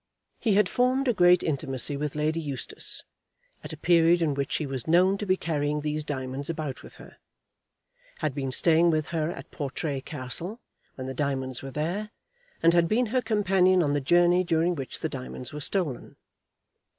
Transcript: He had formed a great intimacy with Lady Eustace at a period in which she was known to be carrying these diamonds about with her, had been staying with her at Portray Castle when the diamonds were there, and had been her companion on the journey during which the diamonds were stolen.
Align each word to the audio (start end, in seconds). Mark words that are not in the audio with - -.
He 0.39 0.55
had 0.55 0.67
formed 0.67 1.07
a 1.07 1.13
great 1.13 1.43
intimacy 1.43 1.95
with 1.95 2.15
Lady 2.15 2.39
Eustace 2.41 3.03
at 3.63 3.71
a 3.71 3.77
period 3.77 4.19
in 4.19 4.33
which 4.33 4.51
she 4.51 4.65
was 4.65 4.87
known 4.87 5.15
to 5.19 5.27
be 5.27 5.37
carrying 5.37 5.81
these 5.81 6.03
diamonds 6.03 6.49
about 6.49 6.81
with 6.81 6.95
her, 6.95 7.17
had 8.17 8.33
been 8.33 8.51
staying 8.51 8.89
with 8.89 9.09
her 9.09 9.29
at 9.29 9.51
Portray 9.51 10.01
Castle 10.01 10.59
when 10.95 11.05
the 11.05 11.13
diamonds 11.13 11.61
were 11.61 11.69
there, 11.69 12.09
and 12.63 12.73
had 12.73 12.87
been 12.87 13.05
her 13.13 13.21
companion 13.21 13.83
on 13.83 13.93
the 13.93 14.01
journey 14.01 14.43
during 14.43 14.73
which 14.73 15.01
the 15.01 15.07
diamonds 15.07 15.53
were 15.53 15.61
stolen. 15.61 16.15